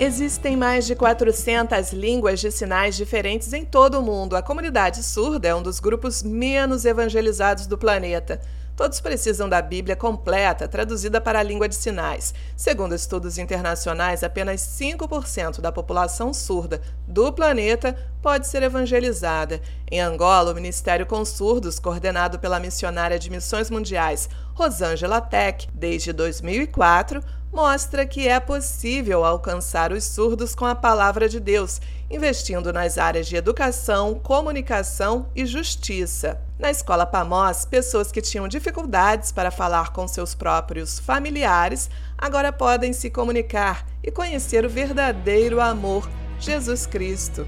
[0.00, 4.34] Existem mais de 400 línguas de sinais diferentes em todo o mundo.
[4.34, 8.40] A comunidade surda é um dos grupos menos evangelizados do planeta.
[8.74, 12.34] Todos precisam da Bíblia completa, traduzida para a língua de sinais.
[12.56, 19.60] Segundo estudos internacionais, apenas 5% da população surda do planeta pode ser evangelizada.
[19.90, 26.12] Em Angola, o Ministério com Surdos, coordenado pela missionária de Missões Mundiais Rosângela Tech, desde
[26.12, 32.96] 2004, mostra que é possível alcançar os surdos com a palavra de Deus, investindo nas
[32.96, 36.40] áreas de educação, comunicação e justiça.
[36.58, 42.92] Na escola Pamós, pessoas que tinham dificuldades para falar com seus próprios familiares agora podem
[42.92, 47.46] se comunicar e conhecer o verdadeiro amor, Jesus Cristo.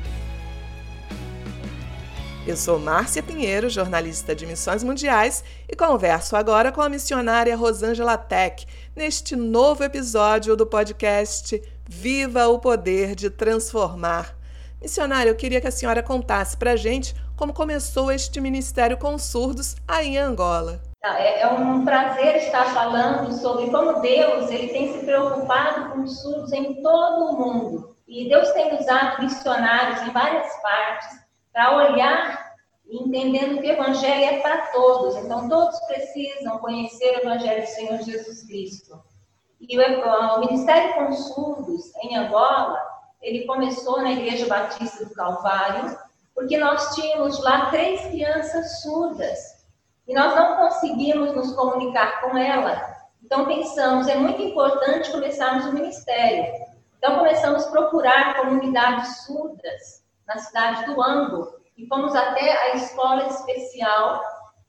[2.47, 8.19] Eu sou Márcia Pinheiro, jornalista de Missões Mundiais, e converso agora com a missionária Rosângela
[8.19, 14.37] Tech neste novo episódio do podcast Viva o Poder de Transformar.
[14.78, 19.17] Missionária, eu queria que a senhora contasse para a gente como começou este ministério com
[19.19, 20.83] surdos aí em Angola.
[21.03, 26.03] Ah, é, é um prazer estar falando sobre como Deus ele tem se preocupado com
[26.03, 27.97] os surdos em todo o mundo.
[28.06, 31.23] E Deus tem usado missionários em várias partes
[31.55, 32.44] para olhar
[32.91, 35.16] entendendo que o Evangelho é para todos.
[35.16, 39.00] Então, todos precisam conhecer o Evangelho do Senhor Jesus Cristo.
[39.60, 42.78] E o, Ministério com Surdos, em Angola,
[43.22, 45.97] ele começou na Igreja Batista do Calvário,
[46.34, 49.64] porque nós tínhamos lá três crianças surdas
[50.06, 52.94] e nós não conseguimos nos comunicar com ela.
[53.22, 56.52] Então, pensamos, é muito importante começarmos o ministério.
[56.98, 61.54] Então, começamos a procurar comunidades surdas na cidade do Ango.
[61.76, 64.22] E fomos até a escola especial,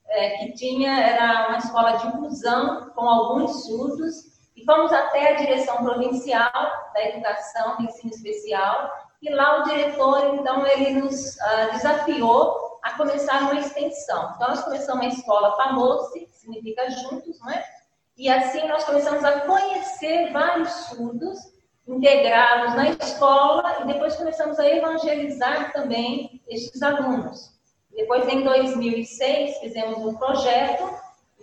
[0.08, 4.36] é, que tinha, era uma escola de inclusão com alguns surdos.
[4.56, 6.52] E fomos até a direção provincial
[6.94, 8.90] da educação, do ensino especial.
[9.22, 14.32] E lá o diretor, então, ele nos uh, desafiou a começar uma extensão.
[14.36, 17.66] Então, nós começamos a escola FAMOSE, que significa juntos, não é?
[18.18, 21.38] E assim nós começamos a conhecer vários surdos
[21.88, 27.54] integrá-los na escola e depois começamos a evangelizar também estes alunos.
[27.92, 30.84] Depois, em 2006, fizemos um projeto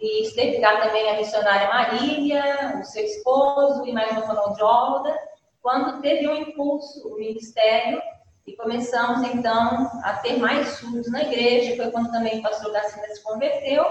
[0.00, 5.16] e esteve lá também a missionária Marília, o seu esposo e mais uma fonoaudióloga,
[5.62, 8.02] quando teve um impulso, o ministério,
[8.44, 13.06] e começamos então a ter mais surdos na igreja, foi quando também o pastor Gacina
[13.06, 13.86] se converteu,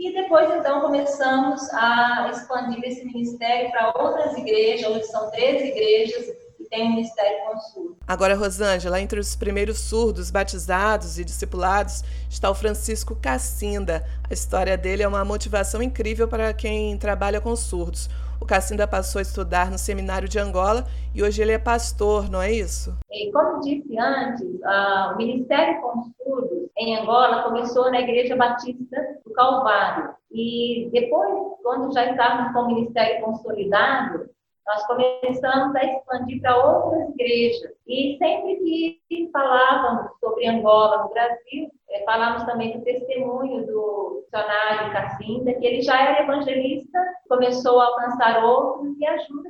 [0.00, 6.24] e depois, então, começamos a expandir esse ministério para outras igrejas, hoje são três igrejas
[6.56, 7.96] que têm um ministério com surdo.
[8.08, 14.02] Agora, Rosângela, entre os primeiros surdos batizados e discipulados está o Francisco Cassinda.
[14.28, 18.08] A história dele é uma motivação incrível para quem trabalha com surdos.
[18.40, 22.40] O Cassinda passou a estudar no seminário de Angola e hoje ele é pastor, não
[22.40, 22.96] é isso?
[23.10, 28.96] E como disse antes, uh, o Ministério com Surdos em Angola começou na Igreja Batista
[29.40, 30.14] Calvário.
[30.30, 34.28] E depois, quando já estávamos com o Ministério consolidado,
[34.66, 37.72] nós começamos a expandir para outras igrejas.
[37.86, 44.92] E sempre que falávamos sobre Angola no Brasil, é, falamos também do testemunho do missionário
[44.92, 49.48] Cassinda, que ele já era evangelista, começou a alcançar outros e ajuda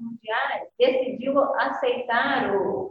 [0.00, 2.88] mundiais, decidiu aceitar o,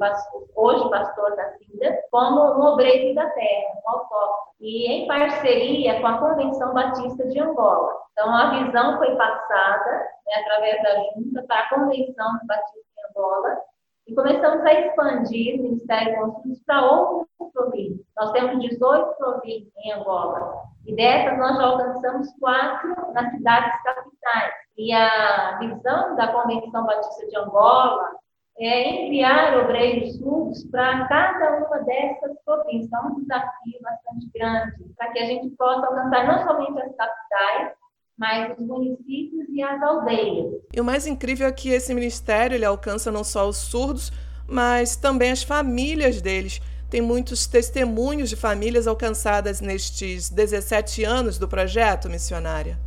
[0.55, 6.17] hoje pastor Cassinda como um obreiro da terra, um autóctone, e em parceria com a
[6.17, 7.95] Convenção Batista de Angola.
[8.11, 9.91] Então, a visão foi passada
[10.27, 13.61] né, através da junta para a Convenção Batista de Angola,
[14.07, 18.05] e começamos a expandir o Ministério Consultos para outras províncias.
[18.17, 20.63] Nós temos 18 províncias em Angola.
[20.85, 24.53] E dessas nós já alcançamos quatro nas cidades capitais.
[24.81, 28.13] E a visão da Convenção Batista de Angola
[28.57, 32.91] é enviar obreiros surdos para cada uma dessas províncias.
[32.91, 37.73] É um desafio bastante grande para que a gente possa alcançar não somente as capitais,
[38.17, 40.51] mas os municípios e as aldeias.
[40.73, 44.11] E o mais incrível é que esse ministério ele alcança não só os surdos,
[44.47, 46.59] mas também as famílias deles.
[46.89, 52.79] Tem muitos testemunhos de famílias alcançadas nestes 17 anos do projeto missionária.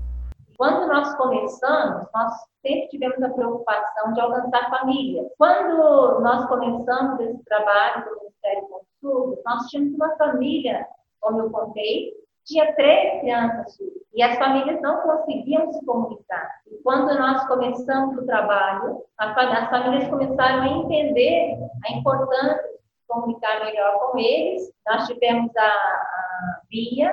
[0.64, 2.32] Quando nós começamos, nós
[2.62, 5.30] sempre tivemos a preocupação de alcançar famílias.
[5.36, 10.86] Quando nós começamos esse trabalho do Ministério com Surdos, nós tínhamos uma família,
[11.20, 12.14] como eu contei,
[12.46, 13.76] tinha três crianças
[14.14, 16.48] e as famílias não conseguiam se comunicar.
[16.72, 23.66] E quando nós começamos o trabalho, as famílias começaram a entender a importância de comunicar
[23.66, 24.72] melhor com eles.
[24.86, 27.12] Nós tivemos a, a Bia,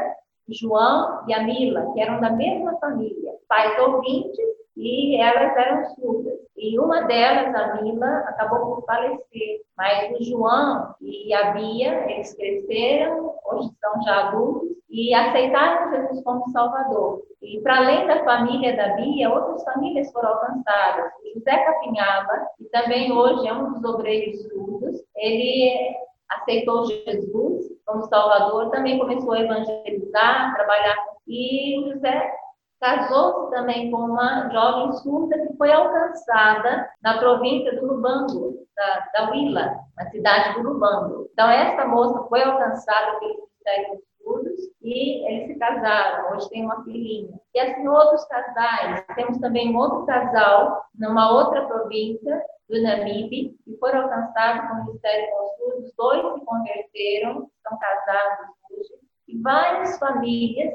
[0.53, 4.51] João e a Mila, que eram da mesma família, pais ouvintes
[4.81, 6.39] e elas eram surdas.
[6.57, 9.61] e uma delas, a Mila, acabou por falecer.
[9.77, 16.23] Mas o João e a Bia, eles cresceram, hoje são já adultos, e aceitaram Jesus
[16.23, 17.21] como Salvador.
[17.41, 21.11] E para além da família da Bia, outras famílias foram alcançadas.
[21.23, 25.95] O José Capinhava, que também hoje é um dos obreiros surdos, ele
[26.29, 30.95] aceitou Jesus como Salvador, também começou a evangelizar, trabalhar.
[31.27, 32.31] E o José
[32.79, 39.31] casou-se também com uma jovem surda que foi alcançada na província do Lubango, da, da
[39.31, 41.29] Huila, na cidade do Lubango.
[41.31, 46.35] Então, essa moça foi alcançada pelo Ministério dos Surdos e eles se casaram.
[46.35, 47.39] Hoje tem uma filhinha.
[47.53, 49.05] E assim, outros casais.
[49.15, 54.85] Temos também um outro casal numa outra província do Namibe, que foram alcançados com o
[54.85, 55.93] Ministério dos Surdos.
[55.97, 58.93] Dois se converteram, estão casados hoje.
[59.27, 60.73] E várias famílias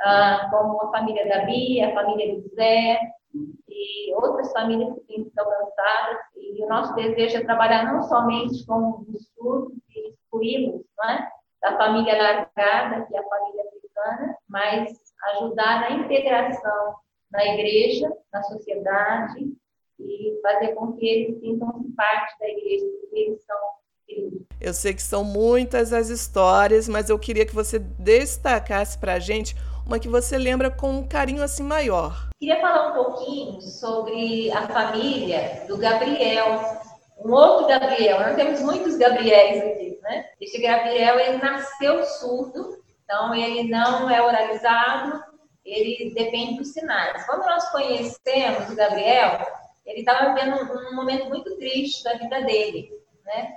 [0.00, 3.00] ah, como a família da Bia, a família do Zé
[3.68, 6.18] e outras famílias que têm sido alcançadas.
[6.36, 11.37] E o nosso desejo é trabalhar não somente com os surdos e excluí-los é?
[11.60, 14.98] Da família largada, que é a família africana, mas
[15.34, 16.94] ajudar na integração
[17.30, 19.52] na igreja, na sociedade
[19.98, 23.56] e fazer com que eles sintam-se parte da igreja, porque eles são
[24.60, 29.18] eu sei que são muitas as histórias, mas eu queria que você destacasse para a
[29.18, 29.54] gente
[29.86, 32.28] uma que você lembra com um carinho assim maior.
[32.40, 36.60] Queria falar um pouquinho sobre a família do Gabriel,
[37.18, 38.20] um outro Gabriel.
[38.20, 40.26] Nós temos muitos Gabriéis aqui, né?
[40.40, 45.22] Este Gabriel, ele nasceu surdo, então ele não é oralizado,
[45.64, 47.26] ele depende dos sinais.
[47.26, 49.46] Quando nós conhecemos o Gabriel,
[49.84, 50.56] ele estava vivendo
[50.90, 52.90] um, momento muito triste da vida dele,
[53.24, 53.56] né?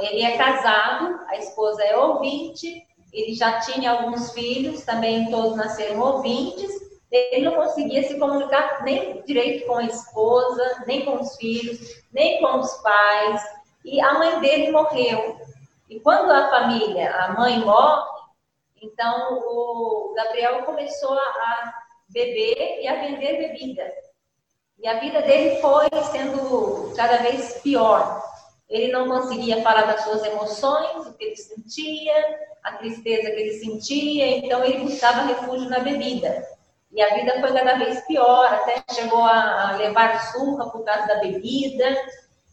[0.00, 6.00] ele é casado, a esposa é ouvinte, ele já tinha alguns filhos, também todos nasceram
[6.00, 6.91] ouvintes.
[7.12, 11.78] Ele não conseguia se comunicar nem direito com a esposa, nem com os filhos,
[12.10, 13.42] nem com os pais.
[13.84, 15.38] E a mãe dele morreu.
[15.90, 18.10] E quando a família, a mãe morre,
[18.80, 21.74] então o Gabriel começou a
[22.08, 23.92] beber e a vender bebida.
[24.78, 28.22] E a vida dele foi sendo cada vez pior.
[28.70, 33.58] Ele não conseguia falar das suas emoções, o que ele sentia, a tristeza que ele
[33.58, 36.42] sentia, então ele buscava refúgio na bebida.
[36.92, 41.20] E a vida foi cada vez pior, até chegou a levar surra por causa da
[41.20, 41.96] bebida.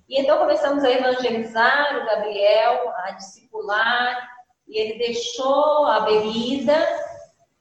[0.07, 4.30] E então começamos a evangelizar o Gabriel, a discipular,
[4.68, 6.75] e ele deixou a bebida,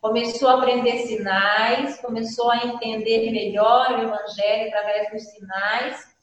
[0.01, 6.19] começou a aprender sinais, começou a entender melhor o evangelho através dos sinais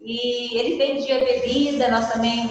[0.00, 2.50] e ele vendia bebida, nós também.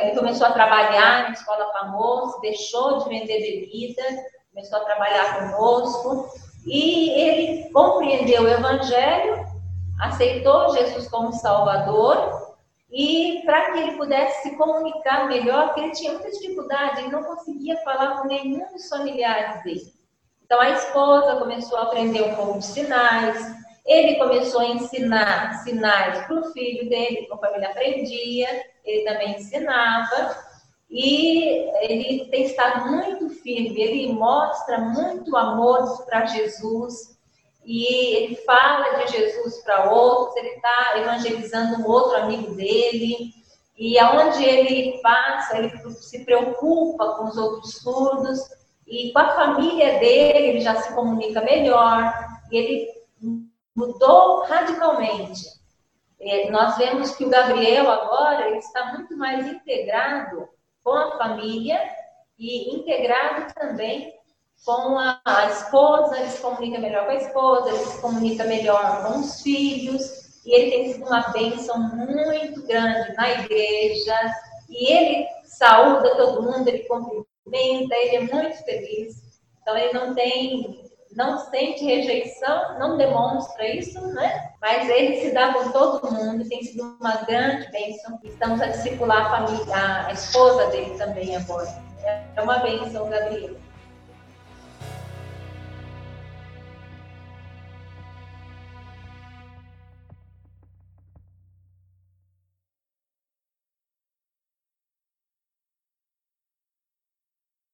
[0.00, 4.02] Ele começou a trabalhar na escola famosa, deixou de vender bebida,
[4.50, 6.28] começou a trabalhar conosco.
[6.66, 9.46] E ele compreendeu o Evangelho,
[10.00, 12.56] aceitou Jesus como Salvador,
[12.90, 17.22] e para que ele pudesse se comunicar melhor, porque ele tinha muita dificuldade, ele não
[17.22, 19.92] conseguia falar com nenhum dos familiares dele.
[20.44, 26.26] Então a esposa começou a aprender um pouco de sinais, ele começou a ensinar sinais
[26.26, 28.48] para o filho dele, conforme ele aprendia,
[28.84, 30.36] ele também ensinava.
[30.88, 37.16] E ele tem estado muito firme, ele mostra muito amor para Jesus,
[37.64, 43.34] e ele fala de Jesus para outros, ele está evangelizando um outro amigo dele,
[43.76, 48.38] e aonde ele passa, ele se preocupa com os outros surdos,
[48.86, 52.14] e com a família dele, ele já se comunica melhor,
[52.52, 52.88] e ele
[53.74, 55.56] mudou radicalmente.
[56.20, 60.48] É, nós vemos que o Gabriel agora ele está muito mais integrado
[60.86, 61.80] com a família
[62.38, 64.14] e integrado também
[64.64, 69.02] com a, a esposa, ele se comunica melhor com a esposa, ele se comunica melhor
[69.02, 74.16] com os filhos, e ele tem sido uma bênção muito grande na igreja,
[74.70, 79.40] e ele saúda todo mundo, ele cumprimenta, ele é muito feliz.
[79.60, 80.84] Então ele não tem
[81.16, 84.50] não sente rejeição, não demonstra isso, né?
[84.60, 88.20] Mas ele se dá com todo mundo, tem sido uma grande bênção.
[88.22, 91.68] Estamos a discipular a família, a esposa dele também agora.
[92.36, 93.56] É uma bênção, Gabriel.